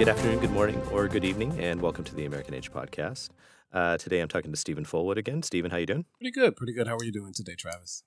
[0.00, 3.28] good afternoon, good morning, or good evening, and welcome to the American Age podcast.
[3.70, 5.42] Uh, today I'm talking to Steven Fullwood again.
[5.42, 6.06] Steven, how you doing?
[6.18, 6.86] Pretty good, pretty good.
[6.88, 8.02] How are you doing today, Travis?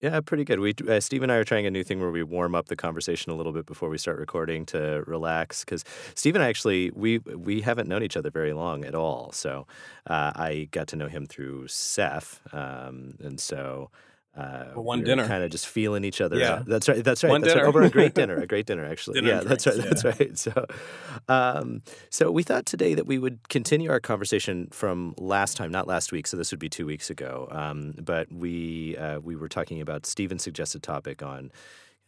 [0.00, 0.60] Yeah, pretty good.
[0.60, 2.76] We uh, Steve and I are trying a new thing where we warm up the
[2.76, 5.64] conversation a little bit before we start recording to relax.
[5.64, 5.84] Because
[6.14, 9.32] Steve and I actually we we haven't known each other very long at all.
[9.32, 9.66] So
[10.06, 13.90] uh, I got to know him through Seth, um, and so
[14.36, 15.26] uh, one we dinner.
[15.28, 16.36] kind of just feeling each other.
[16.36, 16.54] Yeah.
[16.54, 16.66] out.
[16.66, 17.04] that's right.
[17.04, 17.30] That's right.
[17.30, 17.64] One that's right.
[17.64, 19.20] Over a great dinner, a great dinner actually.
[19.20, 19.76] Dinner yeah, that's right.
[19.76, 20.38] That's right.
[20.38, 20.66] So,
[21.28, 25.86] um, so we thought today that we would continue our conversation from last time, not
[25.86, 26.26] last week.
[26.26, 27.48] So this would be two weeks ago.
[27.50, 31.52] Um, but we uh, we were talking about Steven's suggested topic on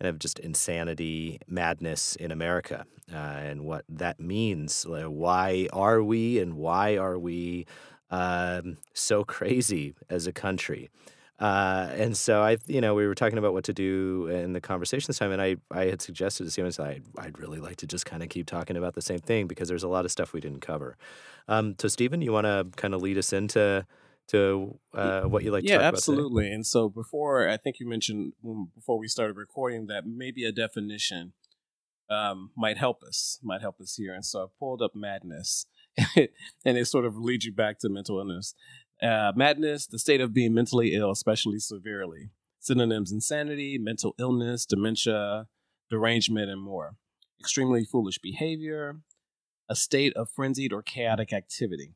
[0.01, 4.85] kind of just insanity, madness in America, uh, and what that means.
[4.85, 7.67] Like, why are we, and why are we
[8.11, 10.91] um, so crazy as a country?
[11.39, 14.61] Uh, and so I, you know, we were talking about what to do in the
[14.61, 17.87] conversation this time, and I, I had suggested to Steven, I'd, I'd really like to
[17.87, 20.33] just kind of keep talking about the same thing because there's a lot of stuff
[20.33, 20.97] we didn't cover.
[21.49, 23.87] Um, so Steven, you want to kind of lead us into
[24.29, 26.13] to uh, what you like to yeah, talk about today?
[26.13, 26.53] absolutely.
[26.53, 28.33] And so before, I think you mentioned
[28.75, 31.33] before we started recording that maybe a definition
[32.11, 34.15] um, might help us, might help us here.
[34.15, 35.67] And so I pulled up madness,
[36.17, 38.55] and it sort of leads you back to mental illness.
[39.03, 42.31] Uh, madness, the state of being mentally ill, especially severely.
[42.61, 45.47] Synonyms: insanity, mental illness, dementia,
[45.91, 46.97] derangement, and more.
[47.39, 49.01] Extremely foolish behavior,
[49.69, 51.95] a state of frenzied or chaotic activity.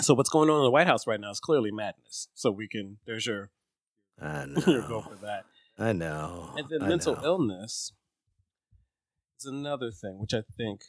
[0.00, 2.28] So what's going on in the White House right now is clearly madness.
[2.34, 3.50] So we can there's your
[4.20, 5.00] I your go know.
[5.02, 5.44] for that.
[5.78, 6.50] I know.
[6.56, 7.24] And then I mental know.
[7.24, 7.92] illness
[9.38, 10.80] is another thing which I think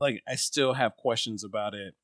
[0.00, 1.94] like I still have questions about it.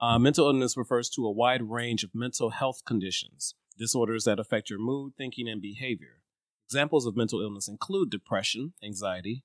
[0.00, 4.70] Uh, mental illness refers to a wide range of mental health conditions, disorders that affect
[4.70, 6.20] your mood, thinking, and behavior.
[6.66, 9.44] Examples of mental illness include depression, anxiety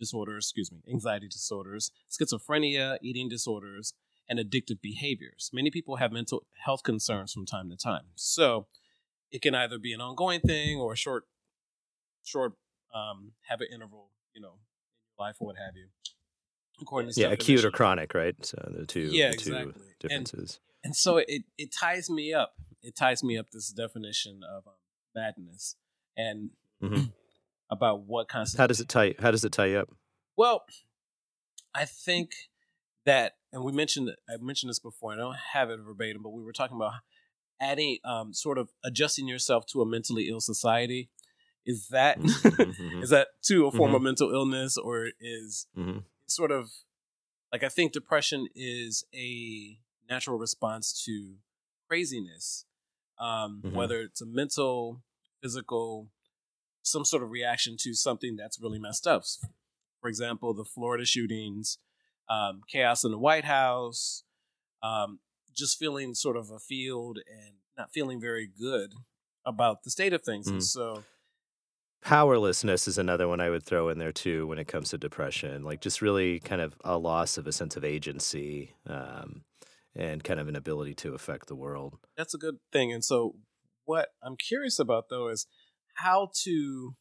[0.00, 3.94] disorders, excuse me, anxiety disorders, schizophrenia, eating disorders,
[4.28, 5.50] and addictive behaviors.
[5.52, 8.06] Many people have mental health concerns from time to time.
[8.16, 8.66] So
[9.30, 11.24] it can either be an ongoing thing or a short,
[12.24, 12.54] short,
[12.92, 14.54] um, an interval, you know,
[15.18, 15.86] life or what have you.
[16.80, 18.34] According to Yeah, acute or chronic, right?
[18.44, 19.82] So the two, Yeah, the two exactly.
[20.00, 20.60] Differences.
[20.84, 22.54] And so it it ties me up.
[22.82, 24.74] It ties me up this definition of um,
[25.14, 25.76] madness
[26.16, 26.50] and
[26.82, 27.12] Mhm.
[27.70, 28.58] about what constitutes.
[28.58, 29.14] how does it tie?
[29.20, 29.90] How does it tie you up?
[30.36, 30.64] Well,
[31.74, 32.32] I think
[33.04, 35.12] that, and we mentioned I mentioned this before.
[35.12, 36.94] I don't have it verbatim, but we were talking about
[37.60, 41.10] adding, um, sort of adjusting yourself to a mentally ill society.
[41.64, 42.30] Is that is
[42.80, 43.08] Mhm.
[43.10, 43.96] that to a form Mhm.
[43.96, 46.04] of mental illness, or is Mhm.
[46.34, 46.70] Sort of
[47.52, 49.78] like I think depression is a
[50.08, 51.36] natural response to
[51.88, 52.64] craziness,
[53.18, 53.72] um, Mhm.
[53.74, 55.02] whether it's a mental,
[55.42, 56.10] physical,
[56.82, 59.24] some sort of reaction to something that's really messed up.
[60.00, 61.78] For example, the Florida shootings,
[62.28, 64.24] um, chaos in the White House,
[64.82, 65.20] um,
[65.54, 68.94] just feeling sort of a field and not feeling very good
[69.44, 70.46] about the state of things.
[70.48, 70.64] And Mm.
[70.64, 71.04] so,
[72.02, 75.62] Powerlessness is another one I would throw in there too when it comes to depression.
[75.62, 79.44] Like just really kind of a loss of a sense of agency um,
[79.94, 81.98] and kind of an ability to affect the world.
[82.16, 82.92] that's a good thing.
[82.92, 83.36] And so,
[83.84, 85.46] what I'm curious about though is
[85.94, 86.96] how to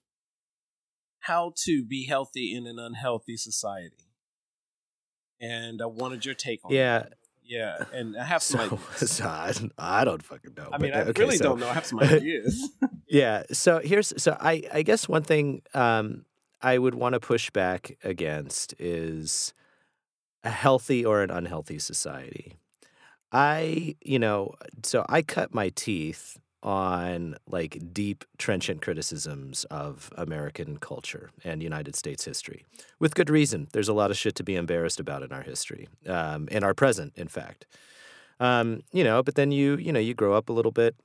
[1.25, 4.07] how to be healthy in an unhealthy society.
[5.39, 6.99] And I wanted your take on Yeah.
[6.99, 7.13] that.
[7.43, 7.99] Yeah, Yeah.
[7.99, 9.11] and I have some So, ideas.
[9.11, 9.53] so I,
[10.01, 10.67] I don't fucking know.
[10.67, 11.69] I but, mean, I okay, really so- don't know.
[11.69, 12.69] I have some ideas.
[13.11, 13.43] Yeah.
[13.51, 16.25] So here's so I I guess one thing um,
[16.61, 19.53] I would want to push back against is
[20.43, 22.55] a healthy or an unhealthy society.
[23.31, 30.77] I you know so I cut my teeth on like deep trenchant criticisms of American
[30.77, 32.65] culture and United States history
[32.99, 33.67] with good reason.
[33.73, 36.73] There's a lot of shit to be embarrassed about in our history, um, in our
[36.75, 37.67] present, in fact.
[38.39, 40.95] Um, you know, but then you you know you grow up a little bit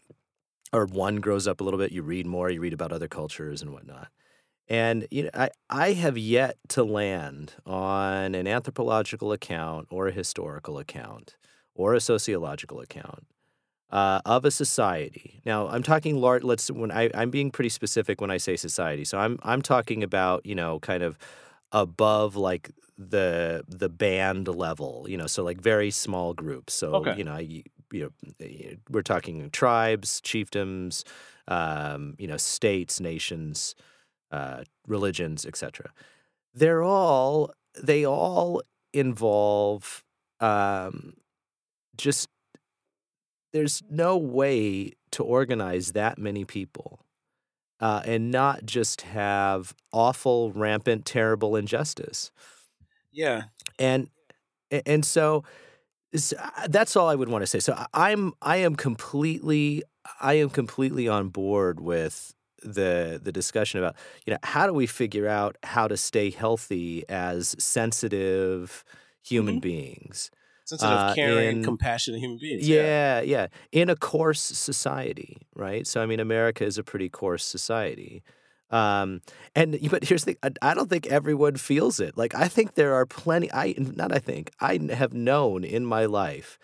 [0.73, 3.63] or one grows up a little bit, you read more, you read about other cultures
[3.63, 4.09] and whatnot.
[4.69, 10.13] And you know, I, I have yet to land on an anthropological account or a
[10.13, 11.37] historical account
[11.75, 13.27] or a sociological account
[13.91, 15.41] uh, of a society.
[15.45, 16.43] Now, I'm talking large.
[16.43, 19.05] Let's when I, I'm being pretty specific when I say society.
[19.05, 21.19] So I'm I'm talking about you know kind of
[21.73, 25.07] above like the the band level.
[25.09, 26.75] You know, so like very small groups.
[26.75, 27.17] So Okay.
[27.17, 27.63] you know, I,
[27.93, 31.05] you know, eh, we're talking tribes, chiefdoms,
[31.49, 33.75] um, you know, states, nations,
[34.31, 35.93] uh, religions, etc.
[36.55, 38.63] They're all they all
[38.93, 40.05] involve
[40.41, 41.15] um,
[41.97, 42.29] just
[43.53, 47.01] there's no way to organize that many people
[47.81, 52.31] uh, and not just have awful, rampant, terrible injustice.
[53.13, 53.45] Yeah.
[53.79, 54.11] and
[54.71, 55.45] and so
[56.69, 57.61] that's all I would want to say.
[57.61, 59.83] So I- I'm I am completely
[60.21, 63.97] I am completely on board with the the discussion about
[64.27, 68.85] you know how do we figure out how to stay healthy as sensitive
[69.23, 69.61] human Mhm.
[69.61, 70.31] beings.
[70.65, 72.69] Sensitive, Uh, caring, in- compassionate human beings.
[72.69, 73.49] Yeah, yeah.
[73.73, 75.87] In a coarse society, right?
[75.87, 78.23] So I mean, America is a pretty coarse society.
[78.71, 79.21] Um,
[79.55, 82.17] and but here's the thing: I, I don't think everyone feels it.
[82.17, 83.53] Like I think there are plenty.
[83.53, 84.13] I not.
[84.13, 86.59] I think I have known in my life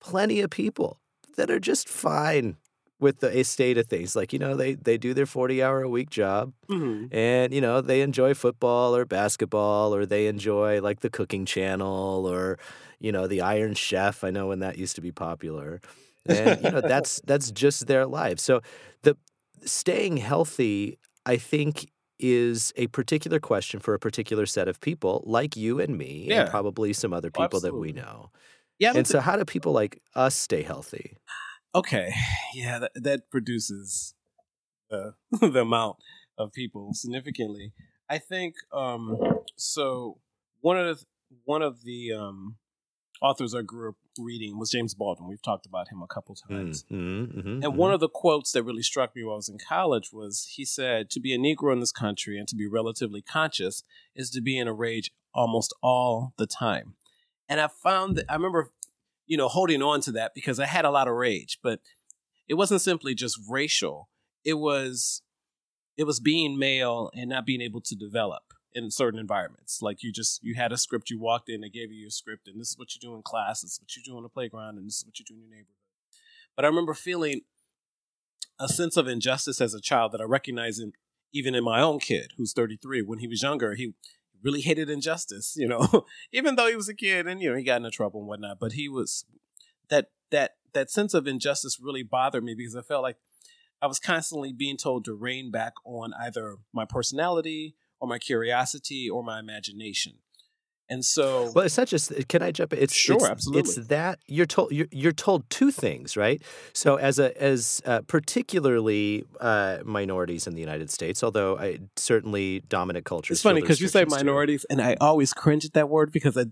[0.00, 0.98] plenty of people
[1.36, 2.56] that are just fine
[3.00, 4.14] with the state of things.
[4.16, 7.60] Like you know, they they do their forty hour a week job hmm and you
[7.60, 12.58] know they enjoy football or basketball or they enjoy like the cooking channel or
[13.00, 15.80] you know the iron chef i know when that used to be popular
[16.26, 18.60] and you know that's that's just their life so
[19.02, 19.16] the
[19.64, 20.98] staying healthy
[21.30, 21.74] i think
[22.18, 26.40] is a particular question for a particular set of people like you and me Yeah.
[26.42, 28.16] and probably some other Oh, people that we know
[28.78, 28.92] Yeah.
[28.96, 29.94] And so how do people like
[30.24, 31.16] us stay healthy
[31.74, 32.12] okay.
[32.54, 32.78] Yeah.
[32.82, 34.14] That, that produces
[34.90, 35.14] the,
[35.56, 35.96] the amount
[36.36, 37.72] of people significantly.
[38.08, 39.16] I think um,
[39.56, 40.18] so.
[40.62, 41.04] One of the
[41.44, 42.56] one of the um,
[43.20, 45.28] authors I grew up reading was James Baldwin.
[45.28, 46.84] We've talked about him a couple times.
[46.90, 47.76] Mm, mm-hmm, mm-hmm, And mm-hmm.
[47.76, 50.64] one of the quotes that really struck me while I was in college was he
[50.64, 53.82] said, To be a Negro in this country and to be relatively conscious
[54.14, 56.94] is to be in a rage almost all the time.
[57.48, 58.70] And I found that I remember,
[59.26, 61.80] you know, holding on to that because I had a lot of rage, but
[62.48, 64.08] it wasn't simply just racial.
[64.44, 65.22] It was
[65.96, 69.80] it was being male and not being able to develop in certain environments.
[69.82, 72.48] Like you just you had a script, you walked in, they gave you your script,
[72.48, 74.28] and this is what you do in class, this is what you do on the
[74.28, 75.74] playground, and this is what you do in your neighborhood.
[76.56, 77.42] But I remember feeling
[78.58, 80.92] a sense of injustice as a child that I recognize in
[81.32, 83.02] even in my own kid who's 33.
[83.02, 83.94] When he was younger, he
[84.42, 87.64] really hated injustice, you know, even though he was a kid and you know he
[87.64, 88.58] got into trouble and whatnot.
[88.60, 89.24] But he was
[89.88, 93.16] that that that sense of injustice really bothered me because I felt like
[93.82, 99.08] I was constantly being told to rein back on either my personality or my curiosity
[99.08, 100.14] or my imagination.
[100.92, 102.12] And so Well, it's not just.
[102.28, 102.80] Can I jump in?
[102.80, 103.74] It's Sure, it's, absolutely.
[103.76, 106.42] It's that you're told you're, you're told two things, right?
[106.72, 112.64] So as a as uh, particularly uh, minorities in the United States, although I, certainly
[112.68, 113.36] dominant cultures.
[113.36, 114.26] It's funny because you say restrictions too.
[114.26, 116.46] minorities, and I always cringe at that word because I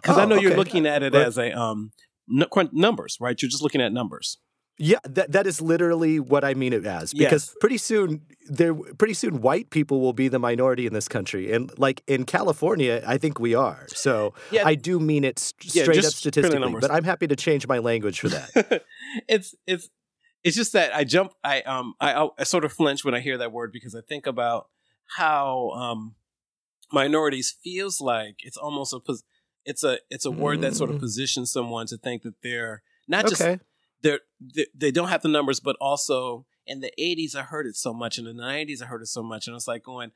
[0.00, 1.92] because I Oh, know you're looking at it as a um
[2.34, 3.40] n- numbers, right?
[3.40, 4.38] You're just looking at numbers.
[4.78, 7.14] Yeah, that that is literally what I mean it as.
[7.14, 7.56] Because Yes.
[7.60, 11.70] pretty soon there, pretty soon white people will be the minority in this country, and
[11.78, 13.86] like in California, I think we are.
[13.88, 14.66] So Yeah.
[14.66, 16.74] I do mean it st- Yeah, straight up statistically.
[16.80, 18.82] But I'm happy to change my language for that.
[19.28, 19.88] it's it's
[20.44, 21.32] it's just that I jump.
[21.42, 24.26] I um I I sort of flinch when I hear that word because I think
[24.26, 24.68] about
[25.16, 26.16] how um
[26.92, 29.24] minorities feels like it's almost a pos-
[29.64, 31.00] it's a it's a word that sort of Mm.
[31.00, 33.58] positions someone to think that they're not just okay.
[34.02, 37.76] They're, they they don't have the numbers, but also in the 80s, I heard it
[37.76, 38.18] so much.
[38.18, 39.46] In the 90s, I heard it so much.
[39.46, 40.10] And I was like going,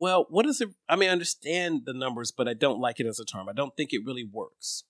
[0.00, 0.70] well, what is it?
[0.88, 3.48] I mean, I understand the numbers, but I don't like it as a term.
[3.48, 4.84] I don't think it really works.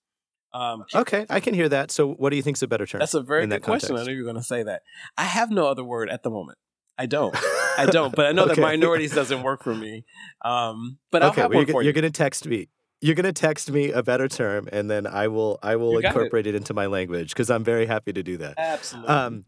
[0.52, 1.90] Um, Okay, I can hear that.
[1.90, 3.00] So, what do you think is a better term?
[3.00, 3.90] that's a very in good that question.
[3.90, 4.08] I context.
[4.08, 4.82] knew you were going to say that.
[5.18, 6.58] I have no other word at the moment.
[6.96, 7.34] I don't.
[7.78, 8.14] I don't.
[8.14, 8.54] But I know Okay.
[8.54, 10.04] that minorities doesn't work for me.
[10.44, 11.86] Um, but I'll have well, one you're, for you.
[11.86, 12.68] You're gonna text me.
[13.00, 16.06] You're gonna text me a better term, and then I will I will got it.
[16.06, 16.54] incorporate it.
[16.54, 18.54] into my language because I'm very happy to do that.
[18.56, 19.14] Absolutely.
[19.14, 19.44] Um,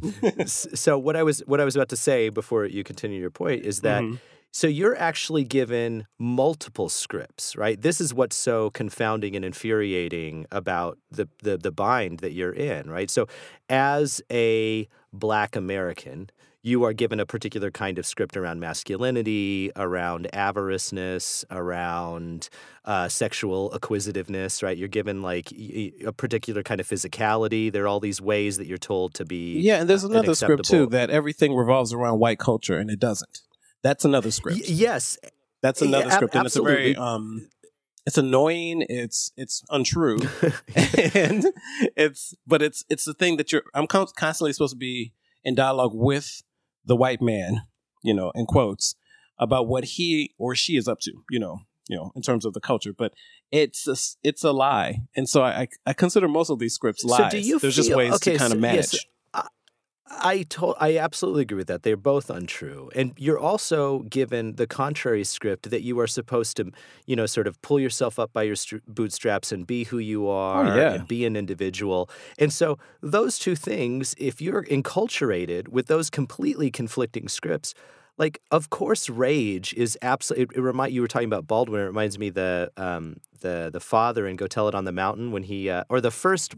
[0.47, 3.65] so what I was what I was about to say before you continue your point
[3.65, 4.19] is that Mhm.
[4.53, 7.81] so you're actually given multiple scripts, right?
[7.81, 12.91] This is what's so confounding and infuriating about the the the bind that you're in,
[12.91, 13.09] right?
[13.11, 13.27] So
[13.71, 16.29] as a black American,
[16.67, 22.49] you are given a particular kind of script around masculinity, around avariceness, around
[22.85, 24.77] uh, sexual acquisitiveness, right?
[24.77, 27.71] You're given like a particular kind of physicality.
[27.73, 29.61] There are all these ways that you're told to be.
[29.61, 32.99] yeah, and there's uh, another script too that everything revolves around white culture, and it
[32.99, 33.39] doesn't.
[33.85, 34.59] That's another script.
[34.59, 35.17] Y- yes,
[35.63, 37.49] That's Yeah, another ab- script, and it's a very um,
[38.05, 38.85] it's annoying.
[38.89, 40.19] It's it's untrue,
[40.75, 41.47] and
[41.97, 43.63] it's but it's it's the thing that you're.
[43.73, 45.13] I'm constantly supposed to be
[45.45, 46.43] in dialogue with
[46.87, 47.63] the white man,
[48.03, 48.95] you know, in quotes,
[49.39, 52.53] about what he or she is up to, you know, you know, in terms of
[52.55, 52.93] the culture.
[52.97, 53.13] But
[53.51, 57.09] it's a, it's a lie, and so I I consider most of these scripts So
[57.09, 57.31] lies.
[57.33, 59.07] do you There's just ways okay, to kind so- of yes, manage.
[60.09, 61.83] I told I absolutely agree with that.
[61.83, 62.91] They're both untrue.
[62.95, 66.71] And you're also given the contrary script that you are supposed to,
[67.07, 70.29] you know, sort of pull yourself up by your str- bootstraps and be who you
[70.29, 70.93] oh, are Oh, yeah.
[70.95, 72.09] and be an individual.
[72.39, 77.75] And so those two things, if you're enculturated with those completely conflicting scripts,
[78.19, 81.85] like of course rage is absolutely it, it remind you were talking about Baldwin it
[81.85, 85.45] reminds me the um the the father in Go Tell It on the Mountain when
[85.45, 86.55] he uh, or the first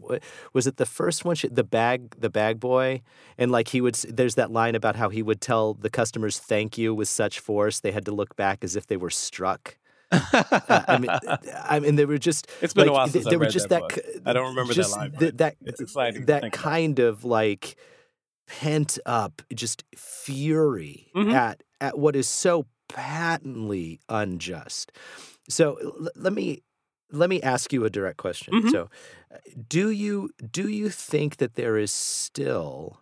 [0.53, 3.01] was it the first one the bag the bag boy
[3.37, 6.77] and like he would there's that line about how he would tell the customers thank
[6.77, 9.77] you with such force they had to look back as if they were struck
[10.11, 11.11] uh, I mean,
[11.63, 12.49] I mean, they were just.
[12.61, 13.87] It's been like, a while since they, I were read just that.
[13.89, 14.21] that.
[14.25, 15.11] I don't remember that line.
[15.11, 16.25] th- that it's exciting.
[16.25, 17.75] That kind of like
[18.49, 21.33] pent up, just fury Mhm.
[21.33, 24.91] at at what is so patently unjust.
[25.47, 26.61] So l- let me
[27.11, 28.53] let me ask you a direct question.
[28.53, 28.71] Mhm.
[28.71, 28.89] So,
[29.33, 29.37] uh,
[29.67, 32.99] do you do you think that there is still?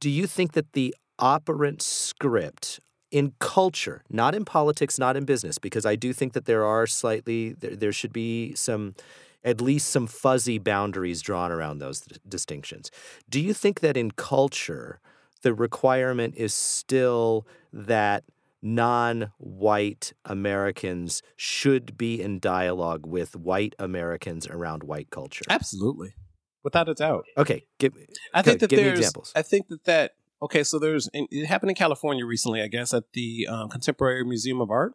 [0.00, 5.58] Do you think that the operant script in culture, not in politics, not in business,
[5.58, 8.94] because I do think that there are slightly there, there should be some
[9.44, 12.90] at least some fuzzy boundaries drawn around those d- distinctions.
[13.28, 15.00] Do you think that in culture
[15.42, 18.24] the requirement is still that
[18.62, 25.44] non-white Americans should be in dialogue with white Americans around white culture?
[25.48, 26.14] Absolutely,
[26.62, 27.24] without a doubt.
[27.36, 27.94] Okay, give
[28.34, 28.60] I think Good.
[28.60, 28.98] that Give me there's.
[28.98, 29.32] examples.
[29.34, 30.62] I think that that okay.
[30.64, 34.70] So there's it happened in California recently, I guess, at the um, Contemporary Museum of
[34.70, 34.94] Art,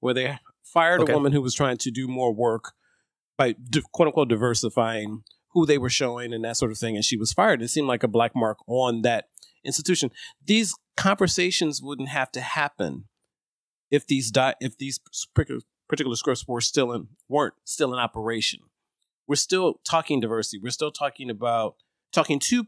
[0.00, 1.12] where they fired Okay.
[1.12, 2.72] a woman who was trying to do more work
[3.36, 3.54] by
[3.92, 7.32] quote unquote diversifying who they were showing and that sort of thing, and she was
[7.32, 7.62] fired.
[7.62, 9.28] It seemed like a black mark on that
[9.64, 10.10] institution.
[10.44, 13.04] These conversations wouldn't have to happen
[13.90, 15.00] if these di- if these
[15.34, 18.60] particular particular scripts were still in weren't still in operation.
[19.26, 20.60] We're still talking diversity.
[20.62, 21.76] We're still talking about
[22.12, 22.66] talking to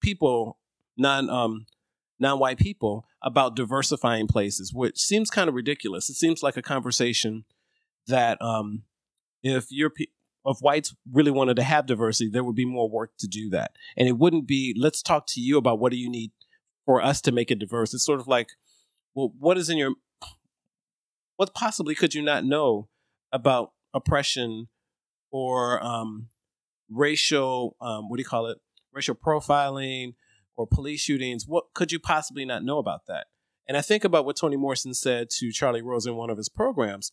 [0.00, 0.58] people
[0.96, 1.66] non um
[2.18, 6.08] non white people about diversifying places, which seems kind of ridiculous.
[6.10, 7.44] It seems like a conversation
[8.06, 8.82] that um
[9.44, 10.06] if you're pe-
[10.46, 13.72] if whites really wanted to have diversity, there would be more work to do that,
[13.96, 16.32] and it wouldn't be let's talk to you about what do you need
[16.84, 17.94] for us to make it diverse.
[17.94, 18.48] It's sort of like,
[19.14, 19.94] well, what is in your
[21.36, 22.88] what possibly could you not know
[23.32, 24.68] about oppression
[25.30, 26.28] or um,
[26.90, 28.58] racial um, what do you call it?
[28.92, 30.14] Racial profiling
[30.56, 31.46] or police shootings?
[31.46, 33.26] What could you possibly not know about that?
[33.66, 36.48] And i think about what toni morrison said to charlie rose in one of his
[36.48, 37.12] programs.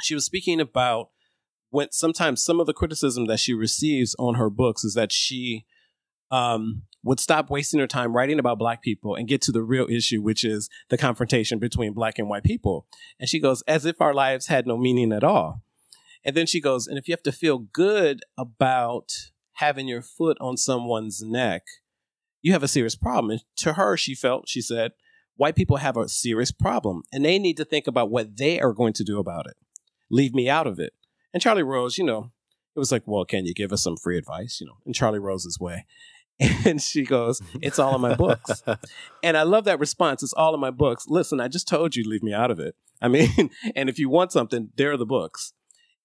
[0.00, 1.10] She was speaking about
[1.74, 5.66] when sometimes some of the criticism that she receives on her books is that she
[6.30, 9.88] um, would stop wasting her time writing about black people and get to the real
[9.90, 12.86] issue, which is the confrontation between black and white people.
[13.18, 15.62] And she goes, as if our lives had no meaning at all.
[16.24, 19.10] And then she goes, and if you have to feel good about
[19.54, 21.64] having your foot on someone's neck,
[22.40, 23.32] you have a serious problem.
[23.32, 24.92] And to her, she felt, she said,
[25.34, 28.72] white people have a serious problem and they need to think about what they are
[28.72, 29.56] going to do about it.
[30.08, 30.92] Leave me out of it.
[31.34, 32.30] And Charlie Rose, you know,
[32.74, 34.58] it was like, well, can you give us some free advice?
[34.60, 35.84] You know, in Charlie Rose's way.
[36.66, 38.62] And she goes, It's all in my books.
[39.22, 40.20] and I love that response.
[40.20, 41.04] It's all in my books.
[41.06, 42.74] Listen, I just told you, leave me out of it.
[43.00, 45.52] I mean, and if you want something, there are the books.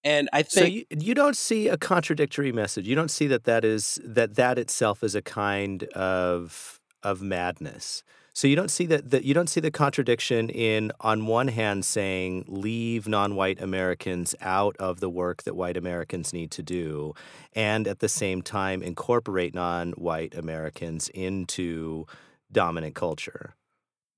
[0.04, 2.88] And I So think you, you don't see a contradictory message.
[2.88, 8.04] You don't see that that is that that itself is a kind of of madness.
[8.40, 11.84] So you don't see that that you don't see the contradiction in on one hand
[11.84, 17.14] saying leave non-white Americans out of the work that white Americans need to do
[17.52, 22.06] and at the same time incorporate non-white Americans into
[22.50, 23.56] dominant culture.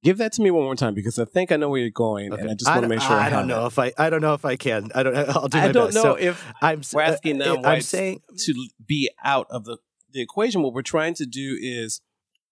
[0.04, 2.32] give that to me one more time because I think I know where you're going,
[2.32, 3.68] and I just want to make sure I, I don't have know it.
[3.68, 4.92] if I I don't know if I can.
[4.94, 5.96] I don't I'll do my I don't best.
[5.96, 9.78] know So if I'm we're uh, asking uh, I'm saying to be out of the,
[10.12, 10.62] the equation.
[10.62, 12.02] What we're trying to do is,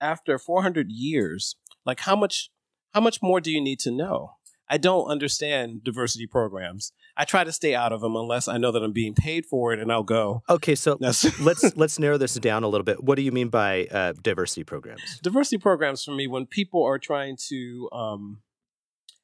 [0.02, 2.50] after 400 years, like how much
[2.94, 4.36] how much more do you need to know?
[4.72, 6.92] I don't understand diversity programs.
[7.18, 9.74] I try to stay out of them unless I know that I'm being paid for
[9.74, 10.44] it, and I'll go.
[10.48, 13.04] Okay, so let's let's narrow this down a little bit.
[13.04, 15.20] What do you mean by uh, diversity programs?
[15.24, 18.42] diversity programs for me when people are trying to um,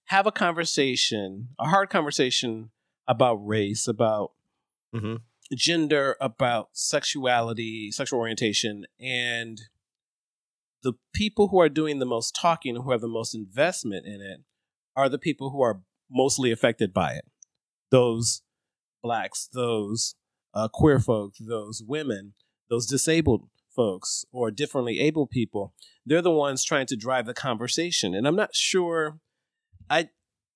[0.05, 2.71] have a conversation, a hard conversation
[3.07, 4.31] about race, about
[4.95, 5.21] Mhm.
[5.53, 9.61] gender, about sexuality, sexual orientation, and
[10.85, 14.21] the people who are doing the most talking and who have the most investment in
[14.21, 14.41] it
[14.95, 17.25] are the people who are mostly affected by it.
[17.89, 18.43] Those
[19.01, 20.13] blacks, those
[20.53, 22.35] uh, queer folks, those women,
[22.69, 25.73] those disabled folks, or differently able people.
[26.05, 29.19] They're the ones trying to drive the conversation, and I'm not sure.
[29.89, 30.09] I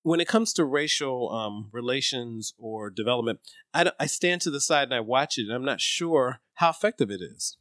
[0.04, 3.40] when it comes to racial um, relations or development,
[3.74, 6.70] I, I stand to the side and I watch it, and I'm not sure how
[6.70, 7.56] effective it is.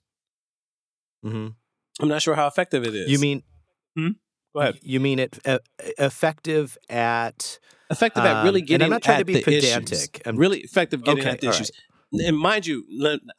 [1.23, 1.47] hmm
[1.99, 3.09] I'm not sure how effective it is.
[3.09, 3.43] You mean
[4.53, 4.79] Go ahead.
[4.81, 5.59] You mean it uh,
[5.99, 7.59] effective at
[7.91, 9.91] Effective at really um, getting And I'm not trying at to be the pedantic.
[9.93, 10.09] issues.
[10.25, 11.71] I'm- really effective getting Okay, at the all issues.
[12.11, 12.83] And mind you,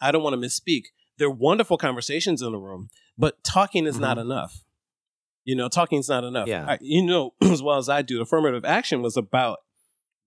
[0.00, 0.85] I don't want to misspeak.
[1.19, 2.88] There are wonderful conversations in the room,
[3.19, 4.21] but talking is not Mhm.
[4.23, 4.64] enough.
[5.45, 6.47] You know, talking is not enough.
[6.47, 6.64] Yeah.
[6.69, 9.59] I, you know, as well as I do, affirmative action was about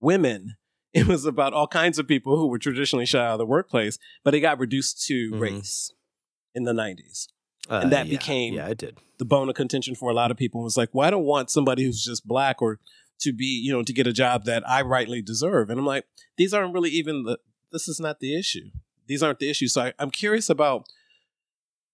[0.00, 0.56] women.
[0.94, 3.98] It was about all kinds of people who were traditionally shy out of the workplace,
[4.22, 5.40] but it got reduced to Mhm.
[5.40, 5.90] race
[6.54, 7.26] in the 90s.
[7.70, 8.98] Uh, And that yeah, became- yeah, it did.
[9.18, 11.50] The bone of contention for a lot of people was like, well, I don't want
[11.50, 12.78] somebody who's just black or
[13.20, 15.70] to be, you know, to get a job that I rightly deserve.
[15.70, 16.04] And I'm like,
[16.36, 17.38] these aren't really even the,
[17.72, 18.70] this is not the issue.
[19.06, 19.68] These aren't the issue.
[19.68, 20.84] So I, I'm curious about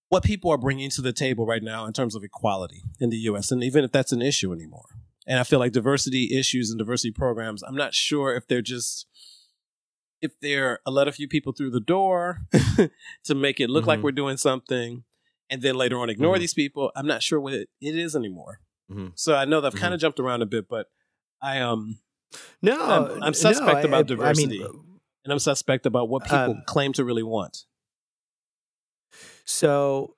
[0.08, 3.16] what people are bringing to the table right now in terms of equality in the
[3.18, 4.86] US, and even if that's an issue anymore.
[5.26, 9.06] And I feel like diversity issues and diversity programs, I'm not sure if they're just,
[10.20, 12.38] if they're a let a few people through the door
[13.24, 14.02] to make it look like Mhm.
[14.02, 15.04] we're doing something,
[15.50, 16.40] and then later on ignore Mhm.
[16.40, 16.90] these people.
[16.96, 18.60] I'm not sure what it, it is anymore.
[18.90, 19.12] Mhm.
[19.16, 20.86] So I know that I've kind of jumped around a bit, but
[21.42, 21.98] I um
[22.62, 24.64] No, I'm- I'm suspect I- about I- diversity.
[24.64, 27.66] I mean, and I'm suspect about what people Um, claim to really want.
[29.44, 30.16] So,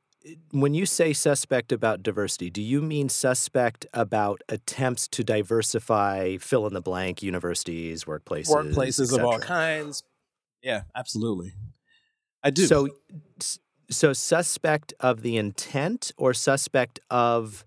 [0.52, 6.66] when you say suspect about diversity, do you mean suspect about attempts to diversify fill
[6.66, 10.02] in the blank universities, workplaces, Workplaces of all kinds.
[10.62, 11.54] Yeah, absolutely.
[12.44, 12.66] I do.
[12.66, 12.88] So,
[13.90, 17.64] so suspect of the intent or suspect of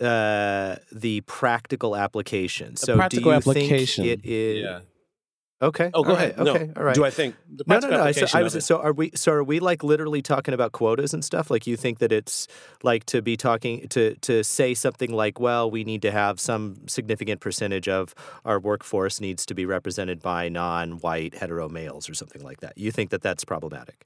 [0.00, 2.76] uh, the practical application.
[2.76, 4.04] So, practical do you application.
[4.04, 4.62] think it is?
[4.62, 4.80] yeah.
[5.62, 5.90] Okay.
[5.94, 6.36] Oh, go all ahead.
[6.36, 6.54] right, No.
[6.54, 6.70] Okay.
[6.76, 6.94] All right.
[6.94, 8.04] Do I think the No, no, practical no.
[8.04, 9.10] I, so, I was so are we?
[9.14, 11.50] So are we like literally talking about quotas and stuff?
[11.50, 12.46] Like you think that it's
[12.82, 16.86] like to be talking to to say something like, well, we need to have some
[16.88, 22.42] significant percentage of our workforce needs to be represented by non-white hetero males or something
[22.42, 22.76] like that.
[22.76, 24.04] You think that that's problematic?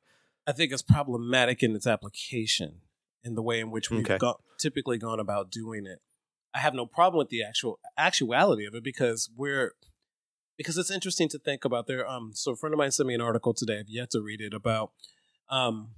[0.51, 2.81] I think it's problematic in its application
[3.23, 4.19] in the way in which we've Okay.
[4.19, 6.01] go- typically gone about doing it.
[6.53, 9.75] I have no problem with the actual actuality of it because we're
[10.57, 12.05] because it's interesting to think about there.
[12.07, 13.79] Um, so a friend of mine sent me an article today.
[13.79, 14.91] I've yet to read it about
[15.49, 15.91] um,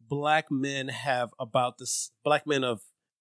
[0.00, 2.80] black men have about this black men of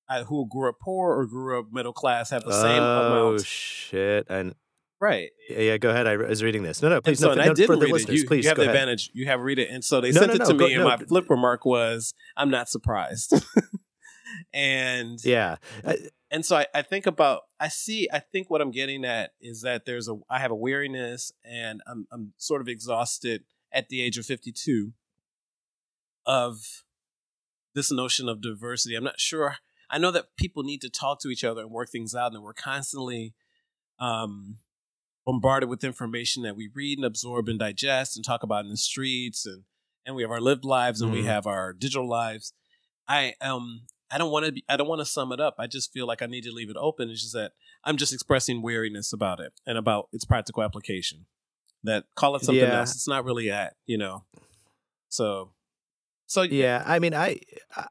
[0.10, 3.45] uh, who grew up poor or grew up middle class have the same oh amount.
[3.45, 4.25] shit!
[4.29, 4.55] And
[4.99, 5.29] Right.
[5.49, 6.07] yeah, yeah, go ahead.
[6.07, 6.81] I was reading this.
[6.81, 7.19] No, no, And please.
[7.19, 8.10] so, no, and no, I for read it.
[8.10, 8.75] You, please you have the ahead.
[8.75, 9.12] advantage.
[9.13, 10.83] You have read it, and so they No, sent no, it to go- me, and
[10.83, 13.33] no, my flip remark was, "I'm not surprised."
[14.53, 15.57] and Yeah.
[15.83, 15.93] Uh,
[16.31, 19.62] and so I, I think about I see I think what I'm getting at is
[19.62, 24.01] that there's a I have a weariness and I'm I'm sort of exhausted at the
[24.01, 24.93] age of 52
[26.25, 26.83] of
[27.73, 28.95] this notion of diversity.
[28.95, 29.57] I'm not sure.
[29.89, 32.43] I know that people need to talk to each other and work things out, and
[32.43, 33.33] we're constantly
[33.99, 34.57] um,
[35.27, 38.77] bombarded with information that we read and absorb and digest and talk about in the
[38.77, 39.63] streets, and
[40.05, 41.25] and we have our lived lives and we Mhm.
[41.25, 42.53] have our digital lives.
[43.09, 45.55] I um I don't want to be I don't want to sum it up.
[45.59, 47.09] I just feel like I need to leave it open.
[47.09, 47.51] It's just that
[47.83, 51.25] I'm just expressing weariness about it and about its practical application.
[51.83, 52.79] That call it something Yeah.
[52.79, 52.95] else.
[52.95, 54.23] It's not really at you know.
[55.09, 55.51] So,
[56.27, 57.39] so Yeah, I mean, I,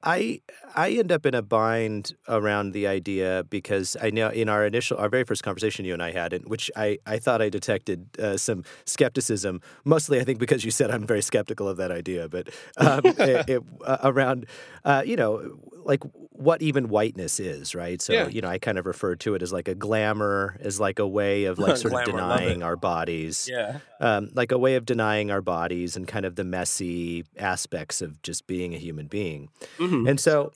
[0.03, 0.40] I,
[0.75, 4.99] I end up in a bind around the idea because I know in our initial,
[4.99, 8.09] our very first conversation you and I had, in which I, I thought I detected
[8.18, 9.61] uh, some skepticism.
[9.85, 13.18] Mostly, I think because you said I'm very skeptical of that idea, but um, it,
[13.49, 14.46] it, uh, around,
[14.85, 18.03] uh, you know, like what even whiteness is, right?
[18.03, 18.29] So Yeah.
[18.29, 21.07] you know, I kind of referred to it as like a glamour, as like a
[21.07, 22.22] way of like sort of Glamour, it.
[22.22, 23.79] denying our bodies yeah.
[24.01, 28.20] um, like a way of denying our bodies and kind of the messy aspects of
[28.27, 29.49] just being a human being.
[29.79, 30.09] Mhm.
[30.11, 30.53] And so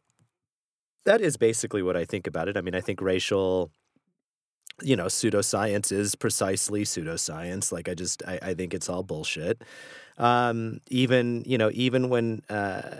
[1.07, 2.57] that is basically what I think about it.
[2.57, 3.71] I mean, I think racial,
[4.83, 7.73] you know, pseudoscience is precisely pseudoscience.
[7.73, 9.63] Like, I just, I, I think it's all bullshit.
[10.21, 12.97] Um, even, you know, even when uh,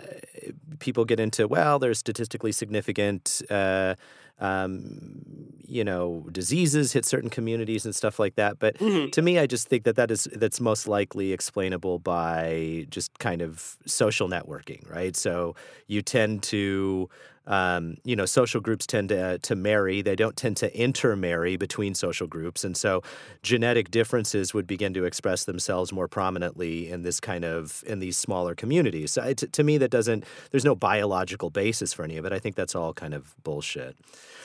[0.79, 3.95] people get into, well, there's statistically significant, uh,
[4.39, 5.21] um,
[5.67, 8.59] you know, diseases hit certain communities and stuff like that.
[8.59, 9.11] But Mhm.
[9.11, 13.41] to me, I just think that that is that's most likely explainable by just kind
[13.41, 15.15] of social networking, right?
[15.15, 15.55] So
[15.87, 17.09] you tend to,
[17.47, 20.01] um, you know, social groups tend to to marry.
[20.01, 23.01] They don't tend to intermarry between social groups, and so
[23.41, 28.17] genetic differences would begin to express themselves more prominently in this kind of in these
[28.17, 29.13] smaller communities.
[29.13, 30.23] So it, to me, that doesn't.
[30.51, 32.33] There's no biological basis for any of it.
[32.33, 33.97] I think that's all kind of bullshit.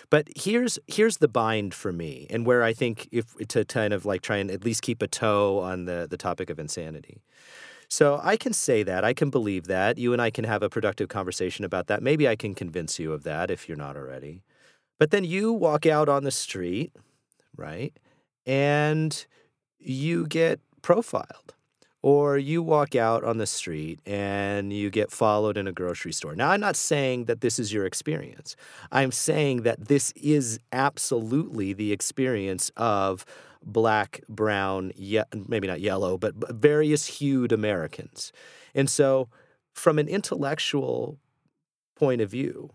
[0.09, 4.07] But here's here's the bind for me, and where I think if to kind of
[4.07, 7.21] like try and at least keep a toe on the the topic of insanity.
[7.89, 10.69] So I can say that I can believe that you and I can have a
[10.69, 12.03] productive conversation about that.
[12.03, 14.43] Maybe I can convince you of that if you're not already.
[14.99, 16.93] But then you walk out on the street,
[17.57, 17.93] right,
[18.47, 19.27] and
[19.79, 21.55] you get profiled.
[22.03, 26.37] Or you walk out on the street and you get followed in a grocery store.
[26.37, 28.55] Now, I'm not saying that this is your experience.
[28.93, 33.25] I'm saying that this is absolutely the experience of
[33.67, 38.33] black, brown, ye- maybe not yellow, but various hued Americans.
[38.75, 39.29] And so,
[39.75, 41.19] from an intellectual
[41.97, 42.71] point of view,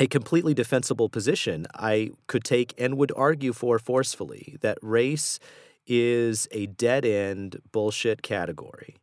[0.00, 5.38] a completely defensible position I could take and would argue for forcefully that race
[5.86, 8.96] is a dead end bullshit category.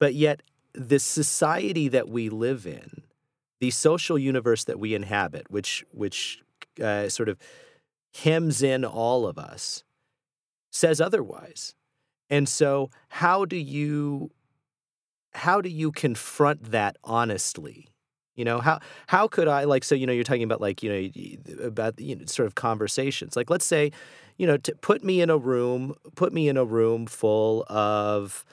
[0.00, 0.42] But yet,
[0.74, 3.02] the society that we live in,
[3.60, 6.42] the social universe that we inhabit, which, which
[6.82, 7.38] uh, sort of
[8.14, 9.84] hems in all of us,
[10.72, 11.74] says otherwise.
[12.28, 14.32] And so, how do you
[15.34, 17.88] how do you confront that honestly?
[18.34, 20.90] You know, how how could I like so you know you're talking about like, you
[20.90, 23.36] know, about you know, sort of conversations.
[23.36, 23.92] Like let's say,
[24.38, 28.44] you know, to put me in a room, put me in a room full of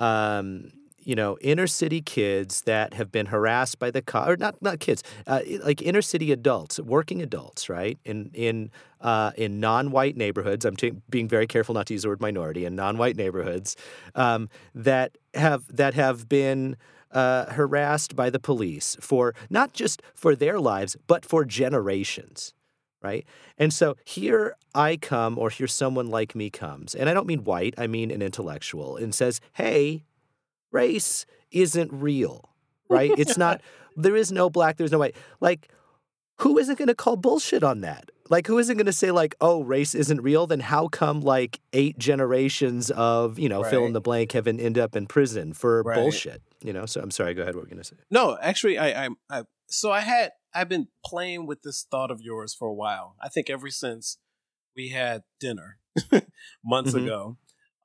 [0.00, 0.72] um
[1.08, 4.78] you know, inner city kids that have been harassed by the car, or not not
[4.78, 7.98] kids, uh, like inner city adults, working adults, right?
[8.04, 10.66] In in uh, in non-white neighborhoods.
[10.66, 12.66] I'm t- being very careful not to use the word minority.
[12.66, 13.74] In non-white neighborhoods
[14.14, 16.76] um, that have that have been.
[17.10, 22.52] Uh, harassed by the police for not just for their lives, but for generations
[23.00, 23.24] right?
[23.56, 27.44] And so here I come, or here someone like me comes, and I don't mean
[27.44, 30.02] white, I mean an intellectual, and says, hey,
[30.72, 32.50] race isn't real,
[32.88, 33.10] right?
[33.16, 33.60] It's not,
[33.96, 35.16] there is no black, there's no white.
[35.40, 35.68] Like,
[36.40, 38.10] who isn't going to call bullshit on that?
[38.30, 40.46] Like, who isn't going to say, like, oh, race isn't real?
[40.46, 43.70] Then how come, like, eight generations of, you know, Right.
[43.70, 45.94] fill in the blank have been, end up in prison for Right.
[45.94, 46.42] bullshit?
[46.62, 47.54] You know, so I'm sorry, go ahead.
[47.54, 47.96] What were you going to say?
[48.10, 52.20] No, actually, I, I, I, so I had, I've been playing with this thought of
[52.20, 53.16] yours for a while.
[53.22, 54.18] I think ever since
[54.76, 55.78] we had dinner
[56.64, 57.02] months Mhm.
[57.04, 57.36] ago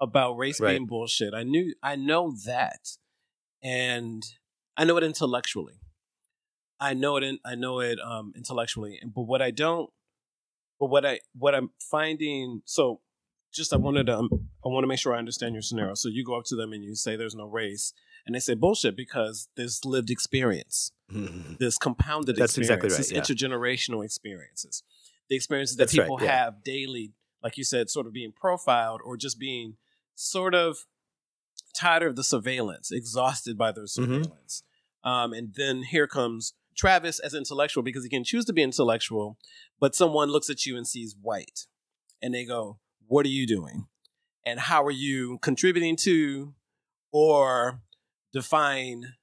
[0.01, 0.71] about race Right.
[0.71, 1.33] being bullshit.
[1.33, 2.97] I knew, I know that,
[3.61, 4.23] and
[4.77, 5.79] I know it intellectually.
[6.79, 7.23] I know it.
[7.23, 9.89] In, I know it um, intellectually, but what I don't,
[10.79, 12.61] but what I, what I'm finding.
[12.65, 12.99] So,
[13.53, 14.29] just I wanted to, um,
[14.65, 15.93] I want to make sure I understand your scenario.
[15.93, 17.93] So you go up to them and you say, "There's no race,"
[18.25, 20.91] and they say bullshit because there's lived experience
[21.59, 24.83] this compounded That's exactly right, this intergenerational experiences,
[25.29, 26.43] the experiences that That's right, people yeah.
[26.45, 29.75] have daily, like you said, sort of being profiled or just being
[30.15, 30.85] sort of
[31.75, 34.03] tired of the surveillance, exhausted by their Mm-hmm.
[34.23, 34.63] surveillance.
[35.03, 39.37] Um, and then here comes Travis as intellectual because he can choose to be intellectual,
[39.79, 41.67] but someone looks at you and sees white,
[42.21, 43.87] and they go, "What are you doing?
[44.45, 46.53] And how are you contributing to,
[47.11, 47.81] or
[48.31, 49.13] define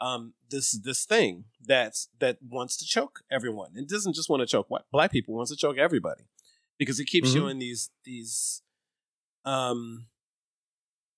[0.00, 3.72] um, this this thing that's that wants to choke everyone.
[3.76, 5.34] It doesn't just want to choke white, black people.
[5.34, 6.24] It wants to choke everybody
[6.78, 7.50] because it keeps you Mhm.
[7.52, 8.62] in these these.
[9.44, 10.06] Um,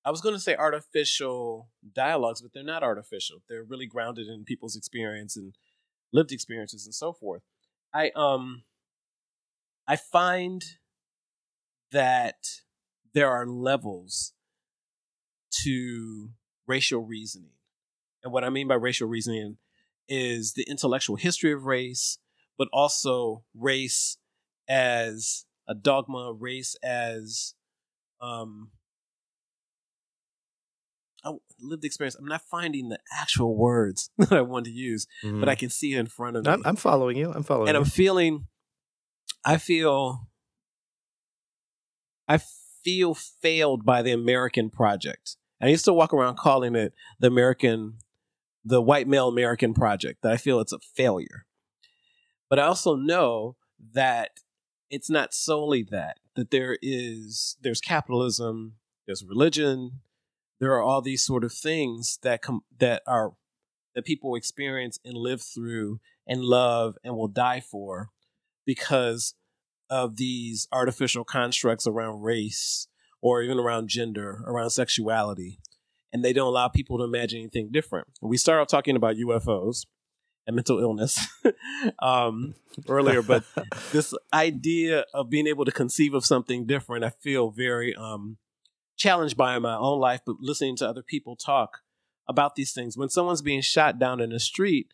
[0.04, 3.38] I was going to say artificial dialogues, but they're not artificial.
[3.48, 5.54] They're really grounded in people's experience and
[6.12, 7.42] lived experiences and so forth.
[7.92, 8.64] I um,
[9.88, 10.62] I find
[11.90, 12.60] that
[13.14, 14.34] there are levels
[15.62, 16.30] to
[16.66, 17.52] racial reasoning.
[18.22, 19.58] And what I mean by racial reasoning
[20.08, 22.18] is the intellectual history of race,
[22.58, 24.18] but also race
[24.68, 27.54] as a dogma, race as
[28.20, 28.70] um
[31.24, 32.14] I- lived experience.
[32.14, 35.58] I'm not finding the actual words that I want to use, but I mm-hmm.
[35.58, 36.52] can see it in front of me.
[36.52, 37.32] I'm, I'm following you.
[37.32, 37.80] I'm following and you.
[37.80, 38.46] I'm feeling
[39.44, 40.28] I feel
[42.26, 42.40] I
[42.82, 45.36] feel failed by the American project.
[45.60, 47.98] I used to walk around calling it the American
[48.64, 50.22] the white male American project.
[50.22, 51.46] That I feel it's a failure.
[52.48, 53.56] But I also know
[53.92, 54.30] that
[54.90, 58.74] it's not solely that that there is there's capitalism,
[59.06, 60.00] there's religion,
[60.60, 63.32] there are all these sort of things that come that are
[63.94, 68.10] that people experience and live through and love and will die for
[68.66, 69.34] because
[69.90, 72.88] of these artificial constructs around race
[73.20, 75.58] or even around gender, around sexuality.
[76.12, 78.06] And they don't allow people to imagine anything different.
[78.20, 79.86] We start off talking about UFOs
[80.46, 81.26] and mental illness
[82.02, 82.54] um,
[82.88, 83.44] earlier, but
[83.92, 88.36] this idea of being able to conceive of something different, I feel very um,
[88.96, 91.78] challenged by in my own life, but listening to other people talk
[92.28, 92.96] about these things.
[92.96, 94.88] When someone's being shot down in the street,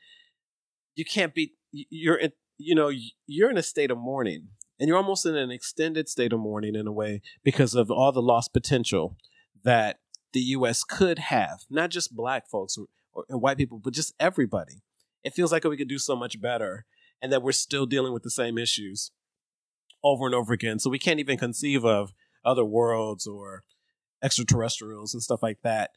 [0.94, 2.90] you can't be, you're, in, you know,
[3.26, 6.74] you're in a state of mourning and you're almost in an extended state of mourning
[6.74, 9.16] in a way because of all the lost potential
[9.62, 10.00] that
[10.32, 10.84] the U.S.
[10.84, 14.82] could have, not just black folks or, or and white people, but just everybody.
[15.22, 16.86] It feels like we could do so much better
[17.20, 19.10] and that we're still dealing with the same issues
[20.02, 20.78] over and over again.
[20.78, 22.12] So we can't even conceive of
[22.44, 23.64] other worlds or
[24.22, 25.90] extraterrestrials and stuff like that.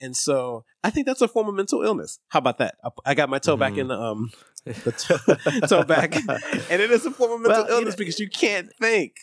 [0.00, 2.20] And so I think that's a form of mental illness.
[2.28, 2.76] How about that?
[2.84, 3.78] I, I got my toe back Mhm.
[3.78, 4.30] in the um
[4.64, 6.14] the toe, toe back,
[6.70, 9.16] and it is a form of mental Well, you illness know- because you can't think,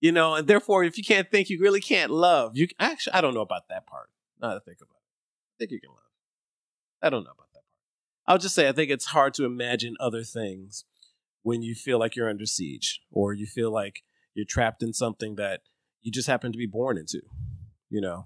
[0.00, 2.52] you know, and therefore, if you can't think, you really can't love.
[2.56, 4.08] You actually, I don't know about that part.
[4.40, 5.98] Now that I think about it, I think you can love.
[7.02, 7.64] I don't know about that part.
[8.26, 10.84] I'll just say I think it's hard to imagine other things
[11.42, 14.02] when you feel like you're under siege or you feel like
[14.34, 15.60] you're trapped in something that
[16.02, 17.20] you just happen to be born into,
[17.94, 18.24] you know.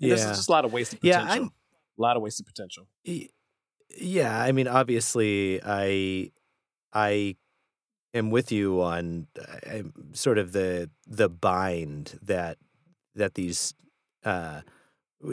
[0.00, 0.16] And yeah.
[0.16, 1.42] There's just a lot of wasted Yeah, potential.
[1.44, 1.52] I'm-
[1.98, 2.88] a lot of wasted potential.
[3.96, 6.32] Yeah, I mean, obviously, I
[6.92, 7.36] I
[8.12, 12.58] am with you on uh, sort of the the bind that
[13.14, 13.74] that these.
[14.24, 14.62] Uh,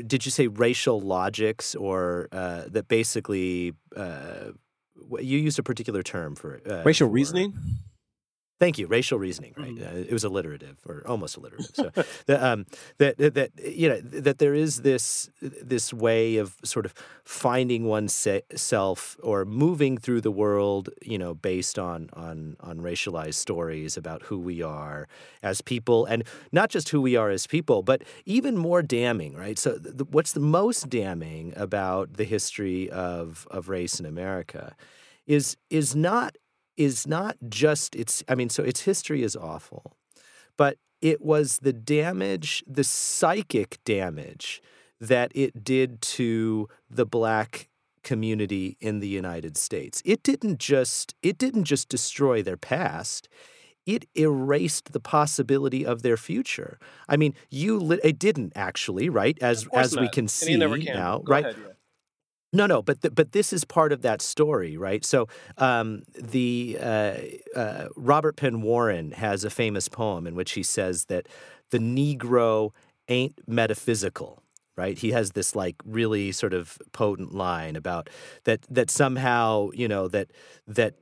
[0.05, 4.51] did you say racial logics or uh, that basically uh,
[5.19, 7.53] you used a particular term for uh, Racial for- reasoning?
[8.61, 8.85] Thank you.
[8.85, 9.75] Racial reasoning, right?
[9.75, 9.87] Mhm.
[9.93, 11.75] Uh, it was alliterative or almost alliterative.
[11.75, 11.89] So
[12.27, 12.67] that, um,
[12.99, 16.93] that that that, you know that there is this this way of sort of
[17.25, 23.97] finding oneself or moving through the world, you know, based on on on racialized stories
[23.97, 25.07] about who we are
[25.41, 29.57] as people, and not just who we are as people, but even more damning, right?
[29.57, 34.75] So, the, what's the most damning about the history of of race in America
[35.25, 36.35] is is not
[36.77, 39.95] is not just its I mean so its history is awful
[40.57, 44.61] but it was the damage the psychic damage
[44.99, 47.67] that it did to the black
[48.03, 53.27] community in the United States it didn't just it didn't just destroy their past
[53.85, 56.77] it erased the possibility of their future
[57.09, 60.95] i mean you li- it didn't actually right as as we can see can.
[60.95, 61.73] now Go right ahead, yeah.
[62.53, 65.05] No, no, but but this is part of that story, right?
[65.05, 67.13] So um, the uh,
[67.55, 71.27] uh, Robert Penn Warren has a famous poem in which he says that
[71.69, 72.71] the Negro
[73.07, 74.43] ain't metaphysical,
[74.75, 74.97] right?
[74.97, 78.09] He has this like really sort of potent line about
[78.43, 80.31] that that somehow you know that
[80.67, 80.95] that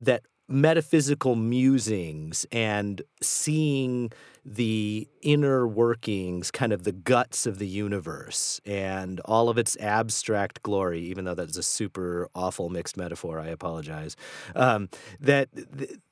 [0.00, 4.10] that metaphysical musings and seeing
[4.54, 10.62] the inner workings, kind of the guts of the universe and all of its abstract
[10.62, 14.16] glory, even though that's a super awful mixed metaphor, I apologize.
[14.56, 14.88] Um,
[15.20, 15.48] that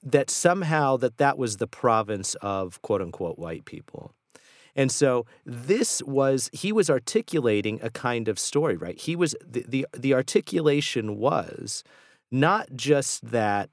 [0.02, 4.12] that somehow that that was the province of quote unquote white people.
[4.74, 8.98] And so this was he was articulating a kind of story, right?
[8.98, 11.82] He was the the, the articulation was
[12.30, 13.70] not just that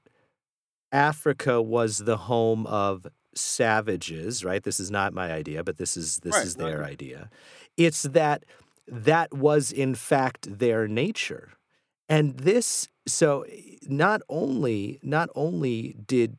[0.90, 4.62] Africa was the home of savages, right?
[4.62, 6.92] This is not my idea, but this is this Right, is their agree.
[6.92, 7.30] idea.
[7.76, 8.44] It's that
[8.86, 11.52] that was in fact their nature.
[12.08, 16.36] And this so eh, not only not only did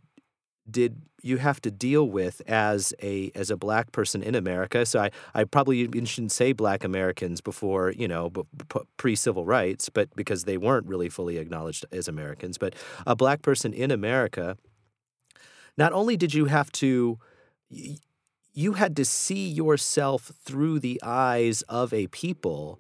[0.70, 4.86] did you have to deal with as a as a black person in America.
[4.86, 8.32] So I, I probably shouldn't say black Americans before you know
[8.98, 12.58] pre civil rights, but because they weren't really fully acknowledged as Americans.
[12.60, 12.76] But
[13.08, 14.56] a black person in America,
[15.78, 17.20] not only did you have to
[18.56, 22.80] you had to see yourself through the eyes of a people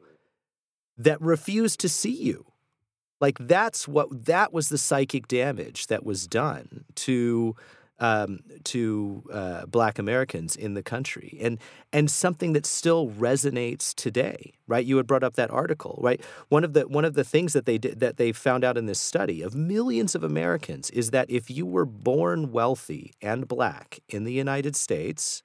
[0.98, 2.46] that refused to see you.
[3.20, 7.56] Like that's what that was the psychic damage that was done to
[8.00, 11.60] um, to uh, Black Americans in the country, and
[11.94, 14.86] and something that still resonates today, right?
[14.86, 16.22] You had brought up that article, right?
[16.50, 18.86] One of the one of the things that they did that they found out in
[18.86, 24.00] this study of millions of Americans is that if you were born wealthy and black
[24.10, 25.44] in the United States,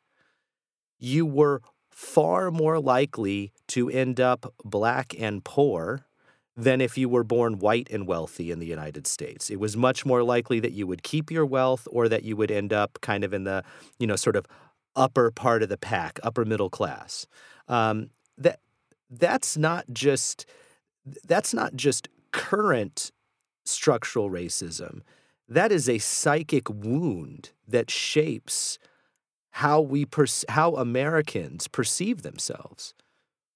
[0.98, 6.06] you were far more likely to end up black and poor
[6.56, 9.50] than if you were born white and wealthy in the United States.
[9.50, 12.50] It was much more likely that you would keep your wealth or that you would
[12.50, 13.62] end up kind of in the,
[13.98, 14.46] you know, sort of
[14.96, 17.26] upper part of the pack, upper middle class.
[17.68, 18.60] Um, that
[19.08, 20.46] that's not just
[21.24, 23.10] that's not just current
[23.64, 25.00] structural racism.
[25.48, 28.78] That is a psychic wound that shapes
[29.52, 32.94] how we perce- how Americans perceive themselves.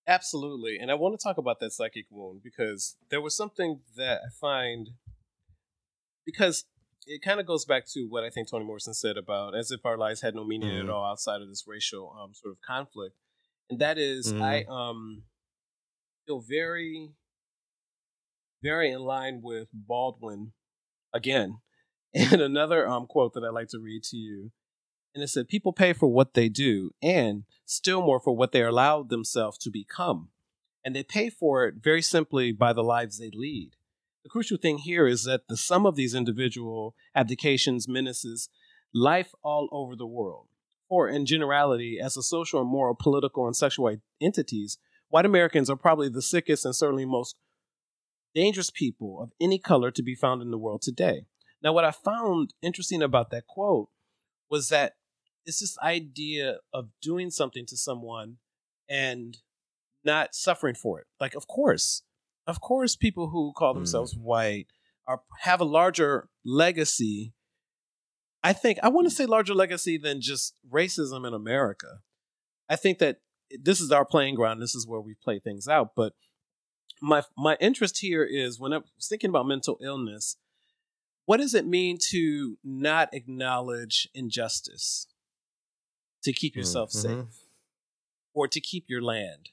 [0.06, 0.78] Absolutely.
[0.78, 4.28] And I want to talk about that psychic wound because there was something that I
[4.38, 4.90] find
[6.26, 6.64] because
[7.06, 9.84] it kind of goes back to what I think Toni Morrison said about as if
[9.84, 10.80] our lives had no meaning Mhm.
[10.84, 13.16] at all outside of this racial um, sort of conflict.
[13.70, 14.40] And that is, Mhm.
[14.42, 15.24] I um
[16.26, 17.14] feel very,
[18.62, 20.52] very in line with Baldwin
[21.12, 21.60] again.
[22.32, 24.52] And another um quote that I like to read to you.
[25.14, 28.62] And it said, People pay for what they do, and still more for what they
[28.62, 30.30] allow themselves to become.
[30.84, 33.76] And they pay for it very simply by the lives they lead.
[34.24, 38.48] The crucial thing here is that the sum of these individual abdications menaces
[38.92, 40.48] life all over the world.
[40.88, 45.76] Or, in generality, as a social and moral, political, and sexual entities, white Americans are
[45.76, 47.36] probably the sickest and certainly most
[48.34, 51.26] dangerous people of any color to be found in the world today.
[51.62, 53.88] Now, what I found interesting about that quote
[54.50, 54.94] was that
[55.46, 58.38] it's this idea of doing something to someone
[58.88, 59.38] and
[60.04, 61.06] not suffering for it.
[61.20, 62.02] Like, of course,
[62.46, 63.78] of course, people who call Mm.
[63.78, 64.66] themselves white
[65.06, 67.34] are have a larger legacy.
[68.42, 72.00] I think I want to say larger legacy than just racism in America.
[72.68, 74.60] I think that this is our playing ground.
[74.60, 75.94] This is where we play things out.
[75.94, 76.14] But
[77.00, 80.36] my my interest here is when I was thinking about mental illness,
[81.24, 85.06] what does it mean to not acknowledge injustice?
[86.24, 87.20] To keep yourself mm-hmm.
[87.20, 87.44] safe
[88.34, 89.50] or to keep your land.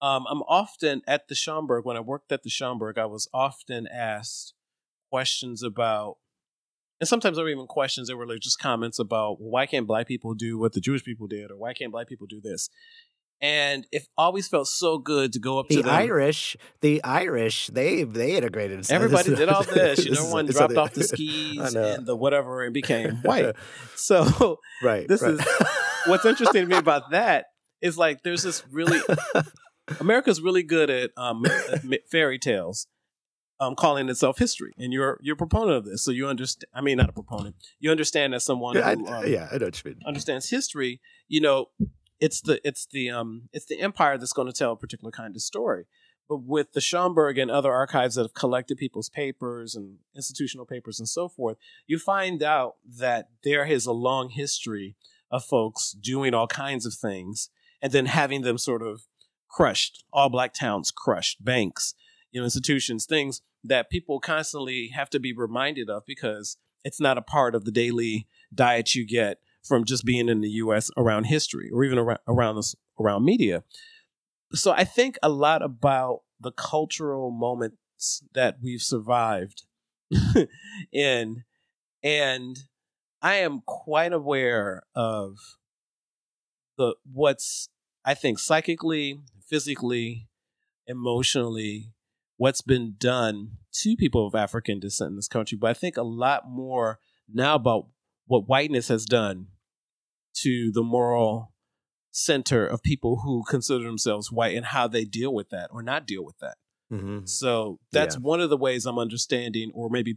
[0.00, 3.86] Um, I'm often at the Schomburg, when I worked at the Schomburg, I was often
[3.86, 4.54] asked
[5.10, 6.18] questions about,
[7.00, 9.86] and sometimes there were even questions that were like just comments about, well, why can't
[9.86, 12.68] black people do what the Jewish people did, or why can't black people do this?
[13.44, 16.56] And it always felt so good to go up the to the Irish.
[16.80, 18.90] The Irish, they they integrated.
[18.90, 20.02] Everybody did all this.
[20.02, 23.54] You know, one dropped off the skis and the whatever and became white.
[23.96, 25.34] So right, this right.
[25.34, 25.46] is
[26.06, 27.48] what's interesting to me about that
[27.82, 29.00] is like there's this really
[30.00, 31.44] America's really good at um,
[32.10, 32.86] fairy tales.
[33.60, 36.66] Um, calling itself history, and you're you're a proponent of this, so you understand.
[36.74, 37.54] I mean, not a proponent.
[37.78, 40.00] You understand as someone yeah, who um, yeah, I know what you mean.
[40.04, 41.00] understands history.
[41.28, 41.66] You know,
[42.24, 45.36] it's the it's the um it's the empire that's going to tell a particular kind
[45.36, 45.84] of story.
[46.26, 50.98] But with the Schomburg and other archives that have collected people's papers and institutional papers
[50.98, 54.96] and so forth, you find out that there is a long history
[55.30, 57.50] of folks doing all kinds of things
[57.82, 59.02] and then having them sort of
[59.50, 61.92] crushed, all black towns crushed, banks,
[62.32, 67.18] you know, institutions, things that people constantly have to be reminded of because it's not
[67.18, 70.90] a part of the daily diet you get from just being in the U.S.
[70.96, 73.64] around history or even around around this, around media.
[74.52, 79.62] So I think a lot about the cultural moments that we've survived
[80.92, 81.44] in,
[82.02, 82.58] and
[83.22, 85.38] I am quite aware of
[86.76, 87.68] the what's
[88.04, 90.28] I think psychically, physically,
[90.86, 91.92] emotionally,
[92.36, 95.56] what's been done to people of African descent in this country.
[95.58, 97.00] But I think a lot more
[97.32, 97.86] now about
[98.26, 99.48] what whiteness has done
[100.42, 101.52] to the moral
[102.10, 106.06] center of people who consider themselves white and how they deal with that or not
[106.06, 106.56] deal with that.
[106.92, 107.24] Mm-hmm.
[107.24, 108.20] So that's yeah.
[108.20, 110.16] one of the ways I'm understanding, or maybe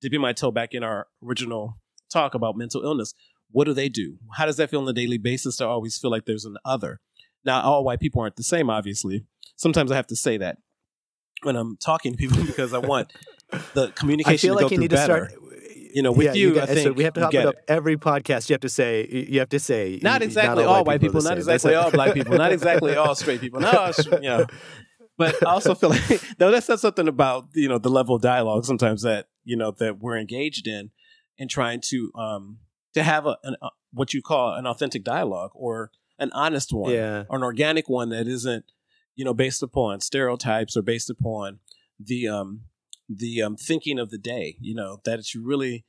[0.00, 1.78] dipping my toe back in our original
[2.10, 3.14] talk about mental illness.
[3.50, 4.18] What do they do?
[4.36, 7.00] How does that feel on a daily basis to always feel like there's an other?
[7.44, 9.24] Now, all white people aren't the same, obviously.
[9.56, 10.58] Sometimes I have to say that
[11.42, 13.12] when I'm talking to people because I want
[13.74, 15.26] the communication I feel like you need better.
[15.26, 15.47] to start
[15.94, 17.56] you know, with yeah, you, you I think so we have to hop it up
[17.66, 18.48] every podcast.
[18.48, 21.20] You have to say, you have to say, not exactly not all, all, white people,
[21.20, 24.46] people not exactly all black people, not exactly all straight people, not all, you know.
[25.18, 28.22] But I also feel like no, that says something about you know the level of
[28.22, 30.90] dialogue sometimes that you know that we're engaged in,
[31.38, 32.58] and trying to um
[32.94, 36.92] to have a, an, a what you call an authentic dialogue or an honest one,
[36.92, 37.24] yeah.
[37.28, 38.66] or an organic one that isn't
[39.16, 41.58] you know based upon stereotypes or based upon
[41.98, 42.60] the um
[43.08, 44.56] the um, thinking of the day.
[44.60, 45.84] You know that it's really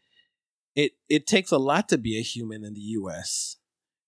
[0.75, 3.57] it it takes a lot to be a human in the U.S.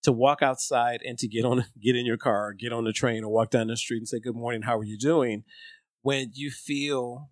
[0.04, 3.24] to walk outside and to get on get in your car, get on the train,
[3.24, 5.44] or walk down the street and say good morning, how are you doing?
[6.02, 7.30] When you feel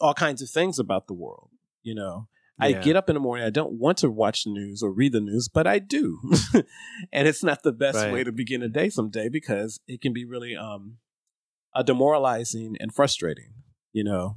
[0.00, 1.50] all kinds of things about the world,
[1.82, 2.28] you know.
[2.60, 2.66] Yeah.
[2.66, 3.44] I get up in the morning.
[3.44, 6.20] I don't want to watch the news or read the news, but I do,
[7.12, 8.12] and it's not the best right.
[8.12, 10.98] way to begin a day some day because it can be really um,
[11.74, 13.54] uh, demoralizing and frustrating.
[13.92, 14.36] You know,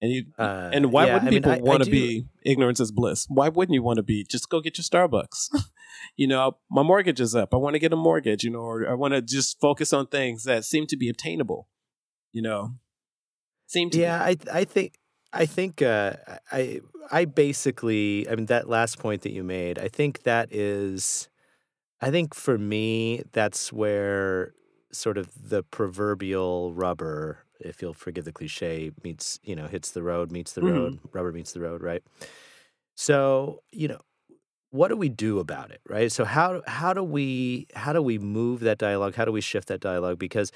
[0.00, 3.26] and you uh, and why yeah, wouldn't people want to be ignorance is bliss?
[3.28, 5.48] Why wouldn't you want to be just go get your Starbucks?
[6.16, 7.54] you know, my mortgage is up.
[7.54, 10.06] I want to get a mortgage, you know, or I want to just focus on
[10.06, 11.68] things that seem to be obtainable.
[12.32, 12.74] You know,
[13.66, 14.46] seem to Yeah, be.
[14.52, 14.98] I I think
[15.32, 16.14] I think uh,
[16.52, 16.80] I
[17.10, 21.28] I basically I mean that last point that you made, I think that is
[22.00, 24.52] I think for me that's where
[24.92, 30.02] sort of the proverbial rubber if you'll forgive the cliche, meets, you know, hits the
[30.02, 30.76] road, meets the mm-hmm.
[30.76, 32.02] road, rubber meets the road, right?
[32.94, 34.00] So, you know,
[34.70, 36.12] what do we do about it, right?
[36.12, 39.14] So how how do we how do we move that dialogue?
[39.14, 40.18] How do we shift that dialogue?
[40.18, 40.52] Because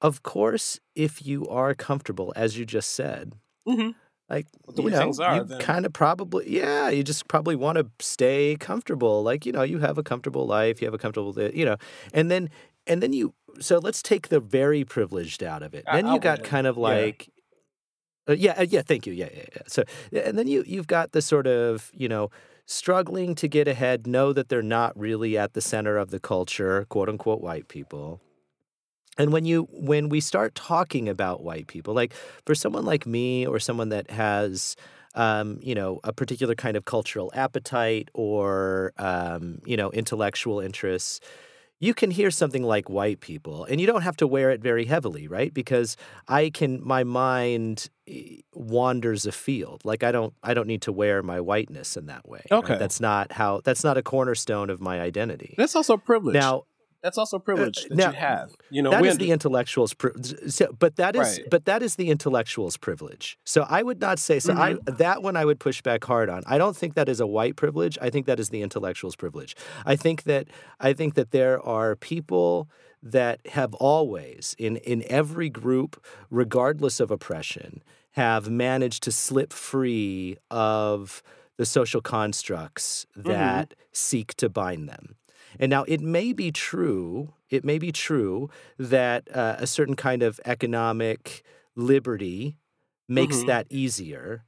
[0.00, 3.32] of course, if you are comfortable, as you just said,
[3.66, 3.90] mm-hmm.
[4.28, 4.46] like
[4.76, 9.22] you know, are, you kind of probably yeah, you just probably want to stay comfortable.
[9.22, 11.76] Like you know, you have a comfortable life, you have a comfortable, you know,
[12.12, 12.50] and then
[12.86, 15.84] and then you so let's take the very privileged out of it.
[15.90, 17.30] Then you got kind of like yeah.
[18.26, 19.12] Uh, yeah, uh, yeah, thank you.
[19.12, 19.62] Yeah, yeah, yeah.
[19.66, 22.30] So and then you you've got the sort of, you know,
[22.66, 26.86] struggling to get ahead, know that they're not really at the center of the culture,
[26.88, 28.20] quote unquote white people.
[29.18, 32.14] And when you when we start talking about white people, like
[32.46, 34.74] for someone like me or someone that has
[35.14, 41.20] um, you know, a particular kind of cultural appetite or um, you know, intellectual interests,
[41.84, 44.84] you can hear something like white people and you don't have to wear it very
[44.86, 45.96] heavily right because
[46.28, 51.22] i can my mind eh, wanders afield like i don't i don't need to wear
[51.22, 52.58] my whiteness in that way right?
[52.58, 52.78] Okay.
[52.78, 56.34] that's not how that's not a cornerstone of my identity That's also a privilege.
[56.34, 56.64] now
[57.04, 58.48] that's also privilege that now, you have.
[58.70, 60.16] You know, that under- the intellectual's pri-
[60.48, 61.50] so, but that is Right.
[61.54, 64.88] but that is the intellectual's privilege so i would not say so Mm-hmm.
[64.88, 67.26] i that one i would push back hard on i don't think that is a
[67.36, 69.52] white privilege i think that is the intellectual's privilege
[69.92, 70.44] i think that
[70.80, 72.68] i think that there are people
[73.18, 75.92] that have always in in every group
[76.30, 77.82] regardless of oppression
[78.12, 81.22] have managed to slip free of
[81.58, 83.28] the social constructs Mm-hmm.
[83.28, 85.04] that seek to bind them
[85.58, 90.22] and now it may be true, it may be true that uh, a certain kind
[90.22, 91.42] of economic
[91.76, 92.56] liberty
[93.08, 93.46] makes Mhm.
[93.46, 94.44] that easier.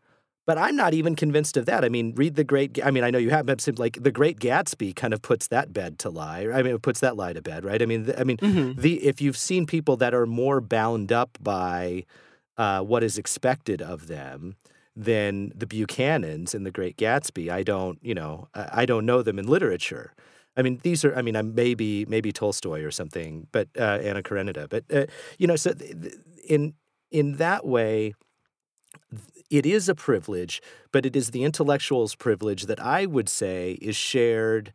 [0.46, 1.84] But I'm not even convinced of that.
[1.84, 2.78] I mean, read the Great.
[2.84, 5.72] I mean, I know you have, but like the Great Gatsby kind of puts that
[5.72, 6.46] bed to lie.
[6.52, 7.82] I mean, it puts that lie to bed, right?
[7.82, 8.76] I mean, I mean, Mhm.
[8.80, 12.04] the if you've seen people that are more bound up by
[12.56, 14.54] uh, what is expected of them
[14.94, 19.22] than the Buchanans in the Great Gatsby, I don't, you know, I I don't know
[19.22, 20.14] them in literature.
[20.56, 21.14] I mean, these are.
[21.14, 24.68] I mean, maybe maybe Tolstoy or something, but uh, Anna Karenina.
[24.68, 25.06] But uh,
[25.38, 26.14] you know, so th-
[26.48, 26.74] in
[27.10, 28.14] in that way,
[29.50, 30.60] it is a privilege,
[30.92, 34.72] but it is the intellectual's privilege that I would say is shared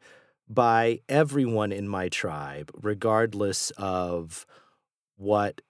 [0.48, 4.46] by everyone in my tribe, regardless of
[5.18, 5.62] what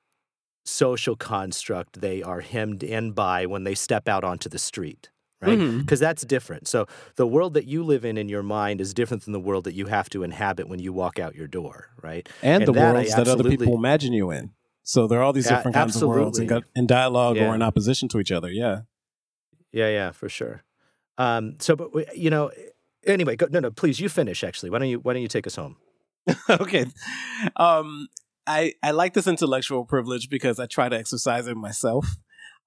[0.66, 5.10] social construct they are hemmed in by when they step out onto the street.
[5.42, 5.58] Right?
[5.80, 6.68] Because that's different.
[6.68, 6.86] So
[7.16, 9.74] the world that you live in in your mind is different than the world that
[9.74, 12.30] you have to inhabit when you walk out your door, right?
[12.44, 14.52] and, And the that worlds that other people imagine you in.
[14.84, 17.50] So there are all these different kinds of worlds in, in dialogue Yeah.
[17.50, 18.52] or in opposition to each other.
[18.52, 18.82] Yeah.
[19.72, 20.64] Yeah, yeah, for sure.
[21.18, 22.52] Um, so, but we- you know,
[23.06, 24.44] anyway, go, no, no, please, you finish.
[24.44, 25.78] Actually, why don't you why don't you take us home?
[26.50, 26.86] okay.
[27.56, 28.08] Um,
[28.46, 32.06] I I like this intellectual privilege because I try to exercise it myself.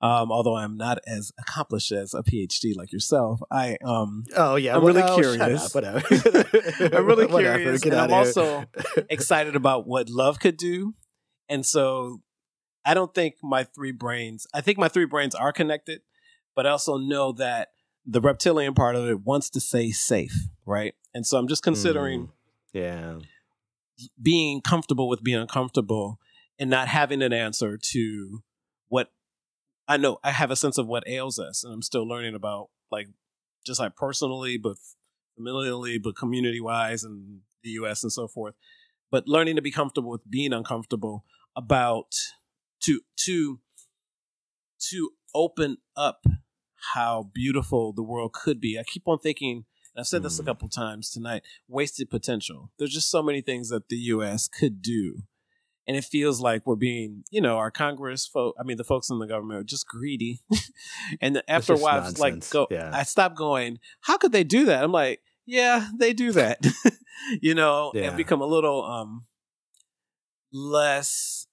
[0.05, 4.77] Um, although I'm not as accomplished as a PhD like yourself, I um Oh yeah,
[4.77, 5.65] I'm well, really oh, curious.
[5.65, 6.03] up, whatever.
[6.95, 8.67] I'm really Whatever, curious, and I'm also
[9.09, 10.93] excited about what love could do.
[11.49, 12.21] And so
[12.85, 16.03] I don't think my three brains, I think my three brains are connected,
[16.55, 17.69] but I also know that
[18.05, 20.95] the reptilian part of it wants to say safe, right?
[21.15, 22.29] And so I'm just considering
[22.75, 23.21] yeah,
[24.21, 26.21] being comfortable with being uncomfortable
[26.59, 28.43] and not having an answer to
[28.89, 29.11] what
[29.87, 32.71] I know I have a sense of what ails us and I'm still learning about
[32.91, 33.09] like
[33.67, 34.77] just like personally but
[35.39, 38.55] familially but community wise and the US and so forth
[39.11, 41.25] but learning to be comfortable with being uncomfortable
[41.57, 42.15] about
[42.81, 43.61] to to
[44.91, 46.25] to open up
[46.95, 48.79] how beautiful the world could be.
[48.79, 49.65] I keep on thinking,
[49.95, 50.47] and I've said this a Mm.
[50.47, 52.71] couple times tonight, wasted potential.
[52.79, 55.23] There's just so many things that the US could do.
[55.87, 59.11] And it feels like we're being, you know, our Congress folk, I mean, the folks
[59.11, 60.41] in the government are just greedy.
[61.21, 62.91] and after a while, it's like, go, Yeah.
[62.93, 64.83] I stopped going, how could they do that?
[64.83, 66.65] I'm like, yeah, they do that,
[67.43, 68.09] you know, Yeah.
[68.09, 69.27] and become a little um
[70.53, 71.47] less,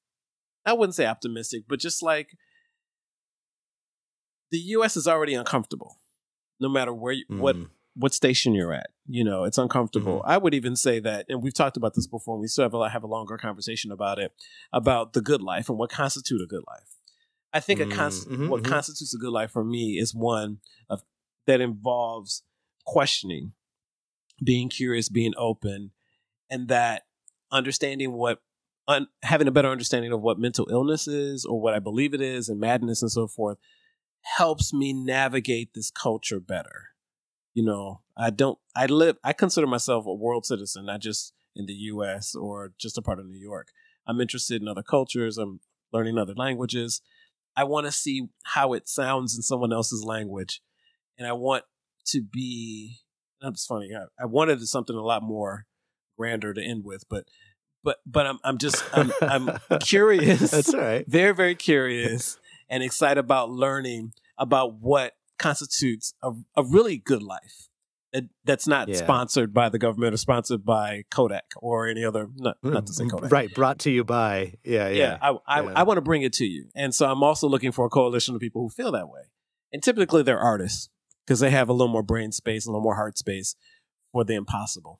[0.66, 2.30] I wouldn't say optimistic, but just like
[4.52, 4.96] the U.S.
[4.96, 6.00] is already uncomfortable,
[6.60, 7.40] no matter where you, Mm.
[7.40, 7.56] what
[8.12, 8.90] station you're at.
[9.08, 10.20] You know, it's uncomfortable.
[10.20, 10.32] Mm-hmm.
[10.32, 12.36] I would even say that, and we've talked about this before.
[12.36, 14.32] And we still have a, have a longer conversation about it,
[14.72, 16.96] about the good life and what constitutes a good life.
[17.54, 18.70] I think a cons- Mm, mhm, what mhm.
[18.70, 21.04] constitutes a good life for me is one of
[21.48, 22.44] that involves
[22.86, 23.52] questioning,
[24.42, 25.92] being curious, being open,
[26.50, 27.04] and that
[27.52, 28.42] understanding what
[28.88, 32.22] un- having a better understanding of what mental illness is or what I believe it
[32.22, 33.58] is and madness and so forth
[34.38, 36.91] helps me navigate this culture better.
[37.54, 41.66] You know, I don't I live I consider myself a world citizen, not just in
[41.66, 43.70] the US or just a part of New York.
[44.08, 45.60] I'm interested in other cultures, I'm
[45.92, 47.02] learning other languages.
[47.56, 50.62] I want to see how it sounds in someone else's language.
[51.18, 51.66] And I want
[52.08, 53.00] to be
[53.42, 53.90] that's funny.
[53.96, 55.66] I, I wanted something a lot more
[56.18, 57.26] grander to end with, but
[57.84, 60.52] but but I'm I'm just I'm I'm curious.
[60.52, 61.06] That's all right.
[61.08, 62.38] very very curious
[62.70, 67.68] and excited about learning about what constitutes a, a really good life
[68.14, 68.96] that, that's not Yeah.
[68.96, 72.94] sponsored by the government or sponsored by Kodak or any other not, not to hmm.
[72.94, 73.32] say Kodak.
[73.32, 74.90] Right, brought to you by yeah, yeah.
[74.90, 75.74] Yeah, I I, Yeah.
[75.76, 78.36] I want to bring it to you, and so I'm also looking for a coalition
[78.36, 79.22] of people who feel that way.
[79.74, 80.90] And typically, they're artists
[81.26, 83.56] because they have a little more brain space, a little more heart space
[84.12, 85.00] for the impossible.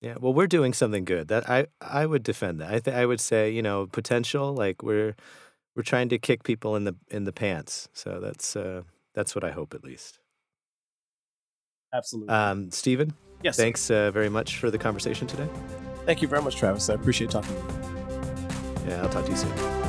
[0.00, 1.28] Yeah, well, we're doing something good.
[1.28, 2.72] That I I would defend that.
[2.72, 4.54] I th- I would say you know potential.
[4.54, 5.16] Like we're
[5.78, 7.88] we're trying to kick people in the in the pants.
[7.92, 8.82] So that's uh,
[9.14, 10.18] that's what I hope at least.
[11.94, 12.34] Absolutely.
[12.34, 13.56] Um, Steven, yes.
[13.56, 15.48] thanks uh, very much for the conversation today.
[16.04, 16.90] Thank you very much, Travis.
[16.90, 18.90] I appreciate talking to you.
[18.90, 19.87] Yeah, I'll talk to you soon.